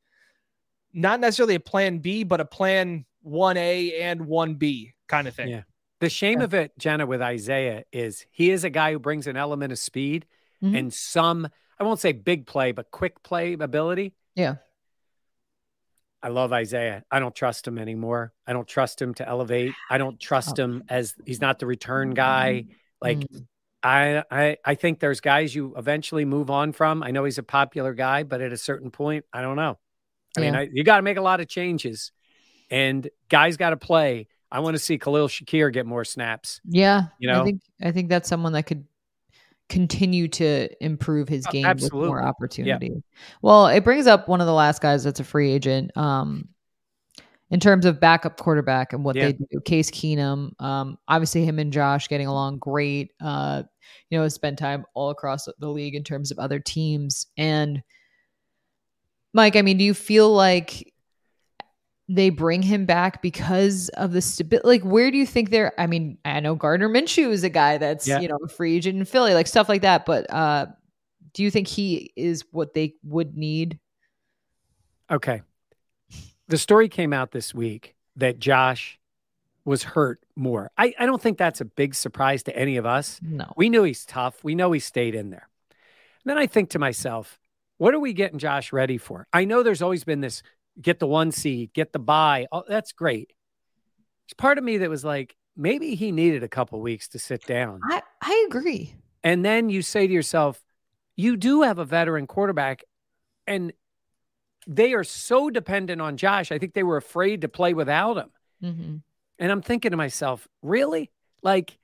[0.92, 5.48] not necessarily a plan B, but a plan 1A and 1B kind of thing.
[5.48, 5.62] Yeah.
[6.00, 9.36] The shame of it, Jenna, with Isaiah is he is a guy who brings an
[9.36, 10.26] element of speed
[10.62, 10.78] Mhm.
[10.78, 14.14] and some, I won't say big play, but quick play ability.
[14.34, 14.56] Yeah.
[16.22, 17.04] I love Isaiah.
[17.10, 18.32] I don't trust him anymore.
[18.46, 19.72] I don't trust him to elevate.
[19.90, 22.66] I don't trust him as he's not the return guy.
[23.00, 23.46] Like Mm.
[23.82, 27.02] I, I I think there's guys you eventually move on from.
[27.04, 29.78] I know he's a popular guy, but at a certain point, I don't know.
[30.36, 32.10] I mean, I, you got to make a lot of changes,
[32.70, 34.26] and guys got to play.
[34.50, 36.60] I want to see Khalil Shakir get more snaps.
[36.64, 37.42] Yeah, You know?
[37.42, 38.84] I think I think that's someone that could
[39.68, 42.06] continue to improve his Oh, game with absolutely.
[42.08, 42.28] more Yeah.
[42.28, 43.02] opportunity.
[43.42, 45.96] Well, it brings up one of the last guys that's a free agent.
[45.96, 46.48] Um,
[47.50, 49.26] in terms of backup quarterback and what Yeah.
[49.26, 50.50] they do, Case Keenum.
[50.60, 53.12] Um, obviously him and Josh getting along great.
[53.20, 53.62] Uh,
[54.10, 57.26] you know, spend time all across the league in terms of other teams.
[57.36, 57.82] And
[59.32, 60.92] Mike, I mean, do you feel like
[62.08, 64.66] they bring him back because of the stability.
[64.66, 65.72] Like, where do you think they're?
[65.78, 68.20] I mean, I know Gardner Minshew is a guy that's Yeah.
[68.20, 70.06] you know a free agent in Philly, like stuff like that.
[70.06, 70.66] But uh,
[71.34, 73.78] do you think he is what they would need?
[75.10, 75.42] Okay.
[76.48, 78.98] The story came out this week that Josh
[79.64, 80.70] was hurt more.
[80.78, 83.18] I, I don't think that's a big surprise to any of us.
[83.20, 83.52] No.
[83.56, 84.44] We knew he's tough.
[84.44, 85.48] We know he stayed in there.
[86.24, 87.40] And then I think to myself,
[87.78, 89.26] what are we getting Josh ready for?
[89.32, 90.42] I know there's always been this
[90.80, 92.46] get the one seed, get the buy.
[92.52, 93.32] Oh, that's great.
[94.26, 97.46] There's part of me that was like, maybe he needed a couple weeks to sit
[97.46, 97.80] down.
[97.84, 98.94] I I agree.
[99.22, 100.62] And then you say to yourself,
[101.16, 102.84] you do have a veteran quarterback,
[103.46, 103.72] and
[104.66, 106.52] they are so dependent on Josh.
[106.52, 108.30] I think they were afraid to play without him.
[108.60, 108.96] hmm
[109.38, 111.10] And I'm thinking to myself, really?
[111.42, 111.78] Like,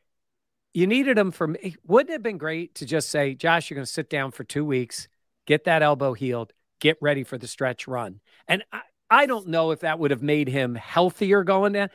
[0.75, 1.77] you needed him for me.
[1.87, 4.45] Wouldn't it have been great to just say, Josh, you're going to sit down for
[4.45, 5.09] two weeks,
[5.47, 6.53] get that elbow healed,
[6.83, 8.21] get ready for the stretch run?
[8.47, 11.89] And I, I don't know if that would have made him healthier going down,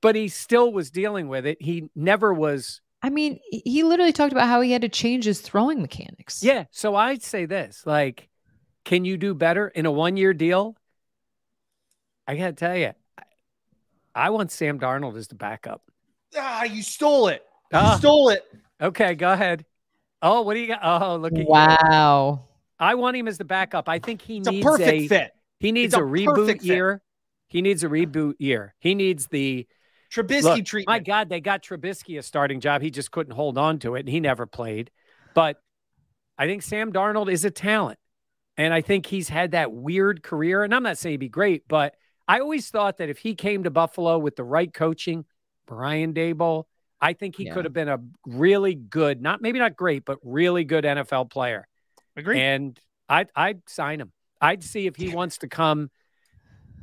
[0.00, 1.60] but he still was dealing with it.
[1.62, 5.26] He never was I mean, he- he literally talked about how he had to change
[5.26, 6.42] his throwing mechanics.
[6.42, 6.64] Yeah.
[6.72, 8.28] So I'd say this like,
[8.84, 10.76] can you do better in a one year deal?
[12.26, 12.92] I got to tell you,
[14.14, 15.82] I want Sam Darnold as the backup.
[16.36, 17.44] Ah, you stole it.
[17.72, 17.96] You Ah.
[17.98, 18.42] stole it.
[18.80, 19.64] Okay, go ahead.
[20.22, 20.80] Oh, what do you got?
[20.82, 21.46] Oh, look at you.
[21.46, 22.48] Wow.
[22.78, 23.88] I want him as the backup.
[23.88, 25.32] I think he It's a needs perfect a fit.
[25.60, 27.02] he needs a, a reboot year.
[27.48, 28.74] He needs a reboot year.
[28.78, 29.66] He needs the
[30.12, 30.88] Trubisky Look, treatment.
[30.88, 32.82] My God, they got Trubisky a starting job.
[32.82, 34.90] He just couldn't hold on to it, and he never played.
[35.34, 35.60] But
[36.38, 37.98] I think Sam Darnold is a talent,
[38.56, 40.62] and I think he's had that weird career.
[40.64, 41.94] And I'm not saying he'd be great, but
[42.28, 45.24] I always thought that if he came to Buffalo with the right coaching,
[45.66, 46.64] Brian Daboll,
[47.00, 47.54] I think he Yeah.
[47.54, 51.66] could have been a really good, not maybe not great, but really good NFL player.
[52.16, 52.40] Agree.
[52.40, 54.12] And I'd I'd sign him.
[54.40, 55.90] I'd see if he wants to come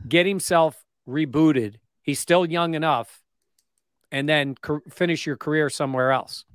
[0.07, 1.75] get himself rebooted.
[2.01, 3.21] He's still young enough,
[4.11, 6.45] and then ca- finish your career somewhere else.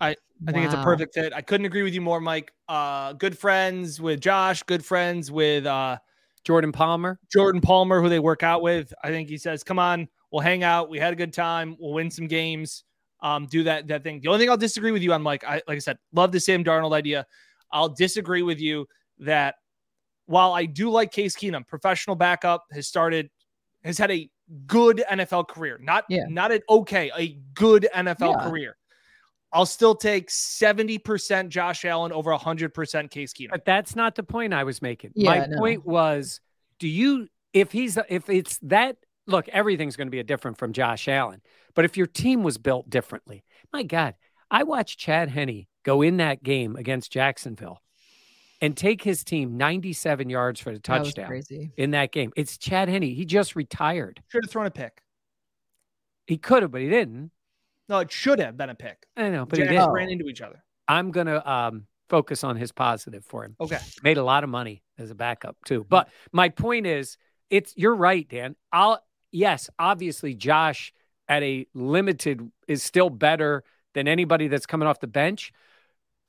[0.00, 0.16] I
[0.46, 1.32] I think it's a perfect fit.
[1.32, 2.52] I couldn't agree with you more, Mike.
[2.68, 5.98] Uh, good friends with Josh, good friends with uh,
[6.44, 7.18] Jordan Palmer.
[7.30, 8.92] Jordan Palmer, who they work out with.
[9.02, 10.90] I think he says, "Come on, we'll hang out.
[10.90, 11.76] We had a good time.
[11.78, 12.84] We'll win some games.
[13.20, 15.62] Um, do that that thing." The only thing I'll disagree with you on, Mike, I
[15.66, 17.26] like I said, love the Sam Darnold idea.
[17.72, 18.86] I'll disagree with you
[19.18, 19.54] that
[20.26, 23.30] while I do like Case Keenum, professional backup, has started,
[23.84, 24.30] has had a
[24.66, 25.78] good NFL career.
[25.80, 26.24] Not Yeah.
[26.28, 28.48] not an okay, a good NFL Yeah.
[28.48, 28.76] career.
[29.52, 33.50] I'll still take 70% Josh Allen over 100% Case Keenum.
[33.50, 35.12] But that's not the point I was making.
[35.14, 35.58] Yeah, My no.
[35.58, 36.40] point was,
[36.78, 40.72] do you if he's if it's that look, everything's going to be a different from
[40.72, 41.42] Josh Allen.
[41.74, 44.14] But if your team was built differently, my God,
[44.50, 47.80] I watched Chad Henne go in that game against Jacksonville
[48.60, 51.72] and take his team 97 yards for the That touchdown crazy.
[51.76, 52.32] in that game.
[52.36, 53.02] It's Chad Henne.
[53.02, 54.22] He just retired.
[54.28, 55.02] Should have thrown a pick.
[56.26, 57.30] He could have, but he didn't.
[57.88, 59.06] No, it should have been a pick.
[59.16, 59.90] I know, but he Jags didn't.
[59.92, 60.62] ran into each other.
[60.88, 63.56] I'm gonna um, focus on his positive for him.
[63.60, 63.78] Okay.
[64.02, 65.84] Made a lot of money as a backup too.
[65.88, 67.18] But my point is,
[67.50, 68.54] it's you're right, Dan.
[68.72, 70.92] I'll yes, obviously Josh
[71.28, 73.64] at a limited is still better
[73.94, 75.52] than anybody that's coming off the bench.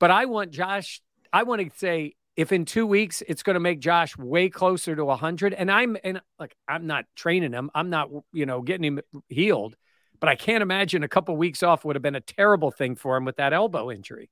[0.04, 1.00] But I want Josh.
[1.32, 4.94] I want to say if in two weeks it's going to make Josh way closer
[4.94, 7.70] to 100, and I'm and like I'm not training him.
[7.74, 9.76] I'm not you know getting him healed.
[10.20, 13.16] But I can't imagine a couple weeks off would have been a terrible thing for
[13.16, 14.28] him with that elbow injury.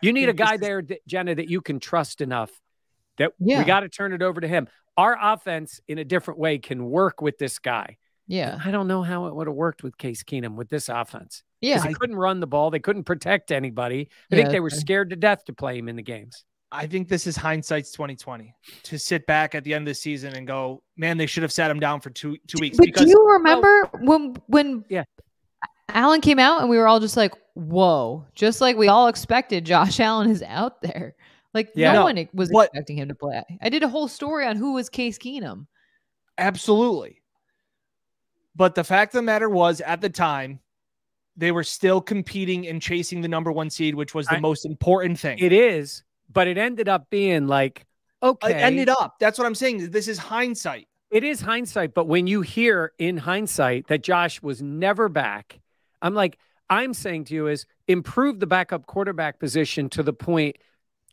[0.00, 2.52] You need a guy there, Jenna, that you can trust enough
[3.18, 3.58] that Yeah.
[3.58, 4.68] we got to turn it over to him.
[4.96, 7.96] Our offense, in a different way, can work with this guy.
[8.30, 8.58] Yeah.
[8.64, 11.42] I don't know how it would have worked with Case Keenum with this offense.
[11.60, 11.74] Yeah.
[11.74, 12.70] Because he couldn't run the ball.
[12.70, 14.08] They couldn't protect anybody.
[14.32, 16.44] I think they were scared to death to play him in the games.
[16.70, 20.36] I think this is hindsight's 2020 to sit back at the end of the season
[20.36, 22.76] and go, man, they should have sat him down for two two weeks.
[22.78, 25.02] But do you remember when when Yeah.
[25.88, 29.66] Allen came out and we were all just like, "Whoa!" Just like we all expected,
[29.66, 31.16] Josh Allen is out there.
[31.52, 31.92] Like Yeah.
[31.94, 33.42] no No, one was what- expecting him to play.
[33.60, 35.66] I did a whole story on who was Case Keenum.
[36.38, 37.19] absolutely.
[38.54, 40.60] But the fact of the matter was, at the time,
[41.36, 44.66] they were still competing and chasing the number one seed, which was the I- most
[44.66, 45.38] important thing.
[45.38, 47.86] It is, but it ended up being like,
[48.22, 48.50] okay.
[48.50, 49.16] It ended up.
[49.20, 49.90] That's what I'm saying.
[49.90, 50.88] This is hindsight.
[51.10, 55.58] It is hindsight, but when you hear in hindsight that Josh was never back,
[56.00, 60.56] I'm like, I'm saying to you is improve the backup quarterback position to the point.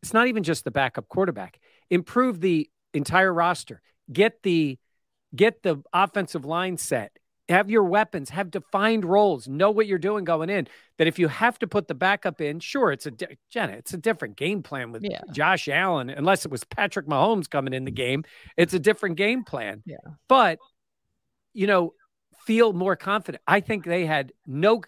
[0.03, 1.59] It's not even just the backup quarterback.
[1.89, 3.81] Improve the entire roster.
[4.11, 4.77] Get the
[5.35, 7.11] get the offensive line set
[7.49, 10.67] have your weapons, have defined roles, know what you're doing going in.
[10.97, 13.11] That if you have to put the backup in, sure, it's a
[13.49, 15.21] Jenna, it's a different game plan with yeah.
[15.31, 18.23] Josh Allen, unless it was Patrick Mahomes coming in the game.
[18.57, 19.83] It's a different game plan.
[19.85, 19.97] Yeah.
[20.27, 20.59] But
[21.53, 21.93] you know,
[22.45, 23.41] feel more confident.
[23.47, 24.81] I think they had no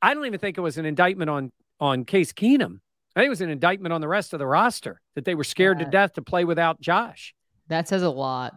[0.00, 2.80] I don't even think it was an indictment on on Case Keenum.
[3.14, 5.44] I think it was an indictment on the rest of the roster that they were
[5.44, 5.84] scared yeah.
[5.84, 7.34] to death to play without Josh.
[7.68, 8.54] That says a lot.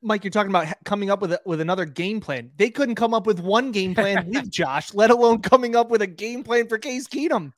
[0.00, 2.50] Mike, you're talking about coming up with a, with another game plan.
[2.56, 6.02] They couldn't come up with one game plan with Josh, let alone coming up with
[6.02, 7.52] a game plan for Case Keenum.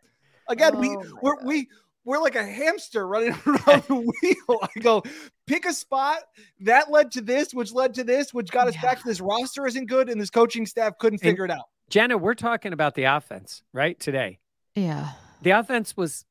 [0.49, 1.69] Again, oh we we're, we
[2.05, 4.59] we're like a hamster running around the wheel.
[4.63, 5.03] I go
[5.47, 6.19] pick a spot
[6.61, 8.83] that led to this, which led to this, which got us yeah.
[8.83, 11.65] back to this roster isn't good, and this coaching staff couldn't and figure it out.
[11.91, 14.39] Jenna, we're talking about the offense right today.
[14.75, 15.11] Yeah,
[15.43, 16.25] the offense was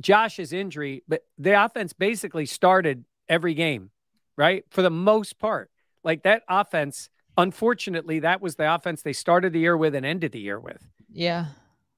[0.00, 3.90] Josh's injury, but the offense basically started every game
[4.42, 4.64] right?
[4.70, 5.70] For the most part,
[6.02, 10.32] like that offense, unfortunately, that was the offense they started the year with and ended
[10.32, 10.84] the year with.
[11.12, 11.46] Yeah.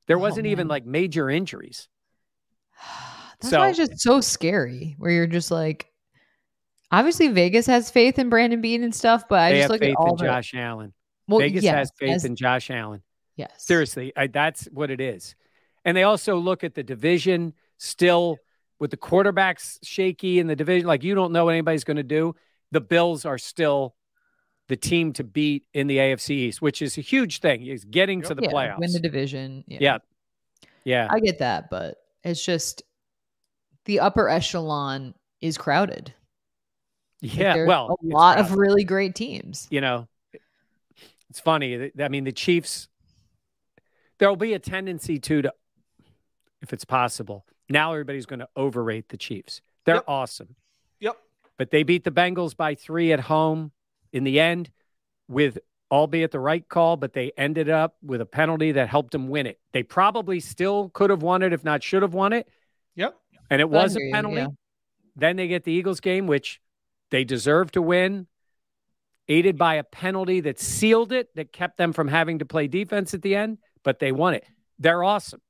[0.06, 1.88] There wasn't oh, even like major injuries.
[3.40, 5.90] That's so, why it's just so scary where you're just like,
[6.90, 9.96] obviously Vegas has faith in Brandon Beane and stuff, but I just look faith at
[9.96, 10.16] all.
[10.16, 10.92] Josh Allen.
[11.26, 12.24] Well, Vegas yes, has faith as...
[12.26, 13.02] in Josh Allen.
[13.36, 13.52] Yes.
[13.56, 15.34] Seriously, I, that's what it is.
[15.86, 18.36] And they also look at the division still
[18.84, 22.02] with the quarterbacks shaky in the division, like you don't know what anybody's going to
[22.02, 22.36] do.
[22.70, 23.94] The Bills are still
[24.68, 27.64] the team to beat in the AFC East, which is a huge thing.
[27.64, 29.64] Is getting to the yeah, playoffs, win the division.
[29.66, 29.78] Yeah.
[29.80, 29.98] yeah,
[30.84, 31.08] yeah.
[31.08, 32.82] I get that, but it's just
[33.86, 36.12] the upper echelon is crowded.
[37.22, 39.66] Yeah, like well, a lot of really great teams.
[39.70, 40.08] You know,
[41.30, 41.90] it's funny.
[41.98, 42.88] I mean, the Chiefs.
[44.18, 45.54] There will be a tendency to, to
[46.60, 49.60] if it's possible, now everybody's going to overrate the Chiefs.
[49.84, 50.04] They're yep.
[50.08, 50.56] awesome.
[51.00, 51.16] Yep.
[51.58, 53.72] But they beat the Bengals by three at home
[54.12, 54.70] in the end
[55.28, 55.58] with
[55.90, 59.46] albeit the right call, but they ended up with a penalty that helped them win
[59.46, 59.60] it.
[59.72, 62.48] They probably still could have won it, if not should have won it.
[62.96, 63.16] Yep.
[63.48, 64.36] And it was a penalty.
[64.38, 64.46] Yeah.
[65.14, 66.60] Then they get the Eagles game, which
[67.10, 68.26] they deserve to win,
[69.28, 73.14] aided by a penalty that sealed it, that kept them from having to play defense
[73.14, 74.44] at the end, but they won it.
[74.80, 75.40] They're awesome.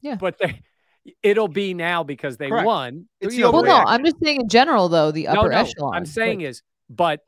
[0.00, 0.16] Yeah.
[0.16, 0.62] But they
[1.22, 2.66] it'll be now because they Correct.
[2.66, 3.08] won.
[3.20, 5.94] It's well, no, I'm just saying in general though, the upper no, no, echelon.
[5.94, 7.20] I'm saying is, but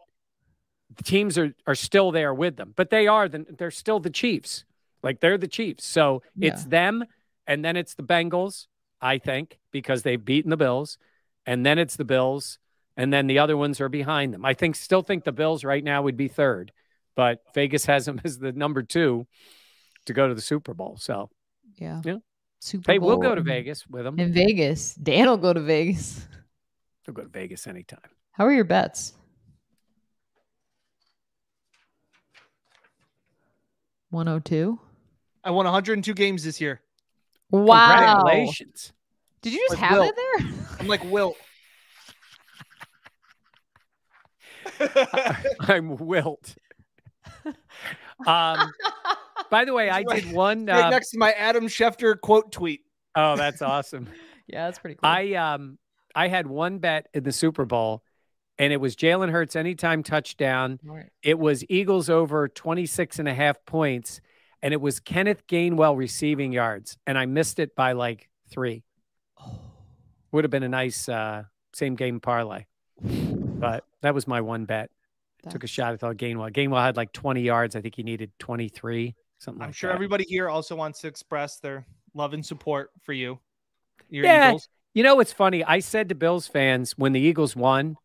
[0.97, 4.11] the teams are are still there with them, but they are the, they're still the
[4.11, 4.65] Chiefs.
[5.03, 5.85] Like they're the Chiefs.
[5.85, 6.53] So yeah.
[6.53, 7.05] it's them
[7.47, 8.67] and then it's the Bengals,
[9.01, 10.99] I think, because they've beaten the Bills,
[11.45, 12.59] and then it's the Bills,
[12.97, 14.45] and then the other ones are behind them.
[14.45, 16.73] I think still think the Bills right now would be third,
[17.15, 19.27] but Vegas has them as the number two
[20.07, 20.97] to go to the Super Bowl.
[20.99, 21.31] So
[21.77, 22.01] yeah.
[22.05, 22.19] Yeah.
[22.61, 23.09] Super hey, Bowl.
[23.09, 24.19] we'll go to Vegas with them.
[24.19, 24.95] In Vegas.
[24.95, 26.27] Dan will go to Vegas.
[27.05, 28.01] He'll go to Vegas anytime.
[28.33, 29.13] How are your bets?
[34.11, 34.79] 102.
[35.45, 36.81] I won 102 games this year.
[37.51, 38.17] Wow.
[38.17, 38.93] Congratulations.
[39.43, 40.09] Did you just like have Wilt.
[40.09, 40.49] it there?
[40.81, 41.37] I'm like Wilt.
[45.61, 46.57] I'm Wilt.
[48.27, 48.73] Um,
[49.51, 52.83] by the way, I did one right uh, next to my Adam Schefter quote tweet.
[53.15, 54.09] Oh, that's awesome.
[54.47, 55.09] yeah, that's pretty cool.
[55.09, 55.79] I um
[56.15, 58.03] I had one bet in the Super Bowl
[58.59, 60.81] and it was Jalen Hurts anytime touchdown.
[60.85, 61.11] Right.
[61.23, 64.21] It was Eagles over 26 and a half points
[64.63, 68.83] and it was Kenneth Gainwell receiving yards and I missed it by like 3.
[69.41, 69.61] Oh.
[70.33, 72.67] Would have been a nice uh same game parlay.
[73.01, 74.91] But that was my one bet.
[75.49, 76.53] Took a shot at Gainwell.
[76.53, 77.77] Gainwell had like 20 yards.
[77.77, 79.15] I think he needed 23.
[79.39, 79.95] Something I'm like sure that.
[79.95, 83.39] everybody here also wants to express their love and support for you.
[84.09, 84.49] yeah.
[84.49, 84.69] Eagles.
[84.95, 85.63] You know what's funny?
[85.63, 87.97] I said to Bills fans when the Eagles won,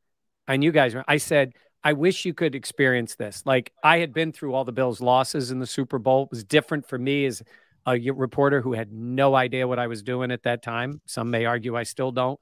[0.47, 1.53] and you guys, I said,
[1.83, 3.43] I wish you could experience this.
[3.45, 6.23] Like I had been through all the Bills' losses in the Super Bowl.
[6.23, 7.41] It was different for me as
[7.85, 11.01] a reporter who had no idea what I was doing at that time.
[11.05, 12.39] Some may argue I still don't.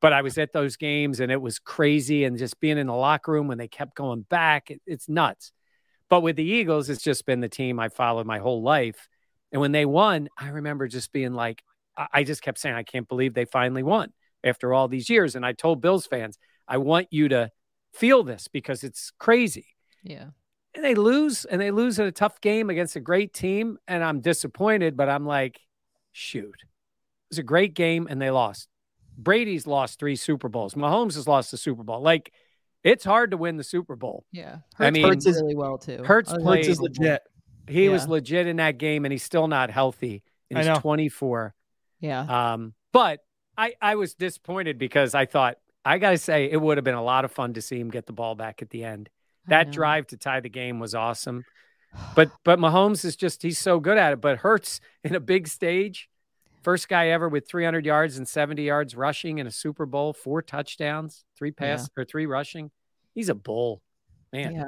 [0.00, 2.24] But I was at those games and it was crazy.
[2.24, 5.52] And just being in the locker room when they kept going back, it, it's nuts.
[6.10, 9.08] But with the Eagles, it's just been the team I followed my whole life.
[9.52, 11.62] And when they won, I remember just being like,
[12.12, 15.36] I just kept saying, I can't believe they finally won after all these years.
[15.36, 17.50] And I told Bills fans, I want you to
[17.92, 19.68] feel this because it's crazy.
[20.02, 20.26] Yeah.
[20.74, 23.78] And they lose and they lose in a tough game against a great team.
[23.86, 25.60] And I'm disappointed, but I'm like,
[26.10, 28.68] shoot, it was a great game and they lost.
[29.16, 30.74] Brady's lost three Super Bowls.
[30.74, 32.02] Mahomes has lost the Super Bowl.
[32.02, 32.32] Like,
[32.84, 34.24] It's hard to win the Super Bowl.
[34.30, 34.58] Yeah.
[34.78, 36.02] I Hurts mean, played Hurts is- really well too.
[36.04, 37.22] Hurts Other than played- Hurts is legit.
[37.66, 40.22] He was legit in that game, and he's still not healthy.
[40.50, 41.54] And he's 24.
[42.00, 42.52] Yeah.
[42.52, 43.20] Um, but
[43.56, 47.02] I, I was disappointed because I thought I gotta say it would have been a
[47.02, 49.08] lot of fun to see him get the ball back at the end.
[49.48, 51.44] That drive to tie the game was awesome.
[52.14, 54.20] But but Mahomes is just he's so good at it.
[54.20, 56.08] But Hurts in a big stage,
[56.64, 60.42] first guy ever with 300 yards and 70 yards rushing in a Super Bowl, four
[60.42, 62.70] touchdowns, three pass or three rushing.
[63.14, 63.82] He's a bull,
[64.32, 64.54] man.
[64.54, 64.64] Yeah.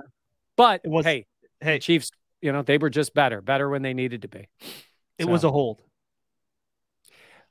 [0.56, 1.26] But It was- hey,
[1.60, 2.10] Hey, Chiefs,
[2.42, 4.46] you know they were just better, better when they needed to be.
[5.18, 5.80] it So- was a hold.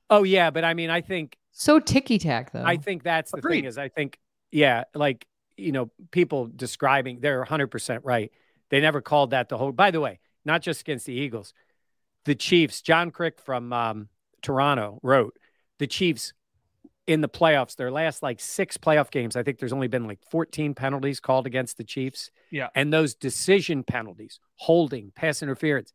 [0.10, 2.64] Oh yeah, but I mean, I think So ticky tack though.
[2.64, 3.62] I think that's the Agreed.
[3.62, 4.20] thing is I think
[4.52, 5.26] yeah, like
[5.58, 8.32] you know, people describing they're 100% right.
[8.70, 11.54] They never called that the whole By the way, not just against the Eagles.
[12.26, 14.10] The Chiefs, John Crick from um,
[14.46, 15.38] Toronto wrote,
[15.80, 16.34] the Chiefs
[17.08, 20.20] in the playoffs, their last like 6 playoff games, I think there's only been like
[20.32, 22.32] 14 penalties called against the Chiefs.
[22.52, 22.70] Yeah.
[22.76, 25.94] And those decision penalties, holding, pass interference,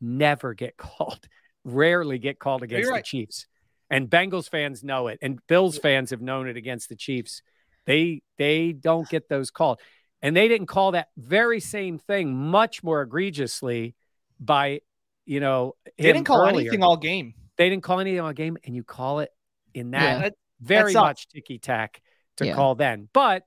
[0.00, 1.28] never get called.
[1.64, 3.02] Rarely get called against the.
[3.02, 3.46] Chiefs.
[3.90, 7.42] And Bengals fans know it, and Bills fans have known it against the Chiefs.
[7.86, 9.80] They they don't get those called,
[10.20, 13.94] and they didn't call that very same thing much more egregiously
[14.38, 14.80] by
[15.24, 16.60] you know They didn't call earlier.
[16.60, 17.34] anything all game.
[17.58, 19.30] They didn't call anything on a game, and you call it
[19.74, 20.30] in that Yeah.
[20.60, 21.02] Very sucks.
[21.04, 22.00] much ticky tack
[22.36, 22.54] to Yeah.
[22.54, 23.08] call then.
[23.12, 23.46] But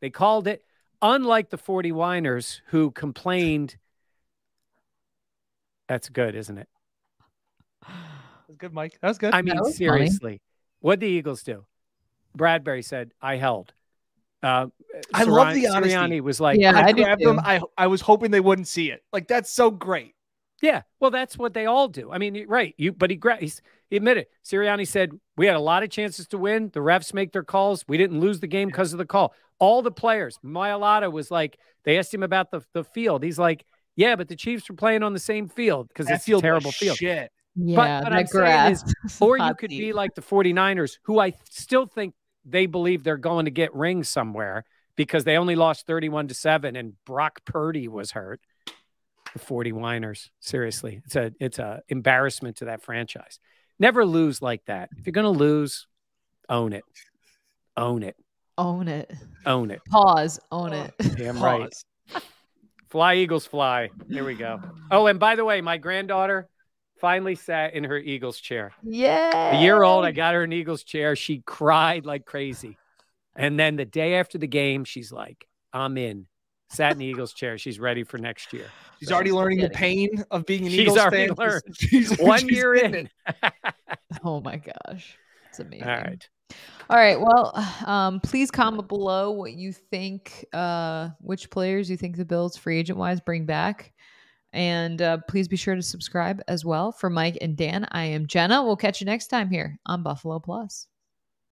[0.00, 0.64] they called it,
[1.00, 3.76] unlike the 40 whiners who complained.
[5.88, 6.68] That's good, isn't it?
[7.82, 8.98] That was good, Mike.
[9.00, 9.34] That was good.
[9.34, 9.76] I mean, was funny.
[9.76, 10.40] seriously,
[10.80, 11.64] what the Eagles do?
[12.36, 13.72] Bradberry said, "I held."
[14.42, 14.66] Uh,
[15.14, 15.94] I love the Sirianni- honesty.
[15.94, 17.38] Sirianni was like, Yeah, I, I do grabbed them.
[17.40, 19.02] I I was hoping they wouldn't see it.
[19.12, 20.14] Like that's so great.
[20.62, 22.10] Yeah, well, that's what they all do.
[22.10, 22.74] I mean, right?
[22.78, 24.26] You, but he, gra- he's, he admitted.
[24.44, 26.70] Sirianni said we had a lot of chances to win.
[26.72, 27.84] The refs make their calls.
[27.86, 29.34] We didn't lose the game because of the call.
[29.58, 30.38] All the players.
[30.44, 33.22] Mailata was like, they asked him about the the field.
[33.22, 33.64] He's like,
[33.96, 36.96] yeah, but the Chiefs were playing on the same field because it's a terrible field.
[36.96, 37.30] Shit.
[37.54, 38.82] yeah, but that I'm saying grass.
[39.04, 39.78] is- Or you could seat.
[39.78, 44.08] be like the 49ers, who I still think they believe they're going to get rings
[44.08, 44.64] somewhere
[44.96, 48.40] because they only lost 31 to 7 and Brock Purdy was hurt.
[49.32, 51.02] The 49ers, seriously.
[51.04, 53.38] It's a it's a embarrassment to that franchise.
[53.78, 54.90] Never lose like that.
[54.96, 55.86] If you're going to lose,
[56.48, 56.84] own it.
[57.76, 58.16] Own it.
[58.56, 59.12] own it.
[59.44, 59.82] Own it.
[59.90, 60.40] Pause.
[60.50, 60.94] Own it.
[61.16, 61.74] Damn right.
[62.88, 63.90] Fly Eagles fly.
[64.08, 64.60] Here we go.
[64.90, 66.48] Oh, and by the way, my granddaughter
[67.00, 68.72] finally sat in her Eagles chair.
[68.82, 69.58] Yeah.
[69.58, 71.16] A year old, I got her an Eagles chair.
[71.16, 72.78] She cried like crazy.
[73.34, 76.26] And then the day after the game, she's like, I'm in.
[76.68, 77.56] Sat in the Eagles chair.
[77.58, 78.66] She's ready for next year.
[78.98, 80.08] She's already learning the Kidding.
[80.08, 81.36] pain of being an She's Eagles already fan.
[81.38, 81.62] learned.
[81.78, 83.08] She's, One she's year in.
[84.24, 85.16] Oh my gosh.
[85.50, 85.86] It's amazing.
[85.86, 86.28] All right.
[86.88, 87.20] All right.
[87.20, 87.52] Well,
[87.86, 92.78] um, please comment below what you think, uh, which players you think the Bills free
[92.78, 93.92] agent wise bring back.
[94.52, 96.92] And uh, please be sure to subscribe as well.
[96.92, 98.62] For Mike and Dan, I am Jenna.
[98.64, 100.86] We'll catch you next time here on Buffalo Plus.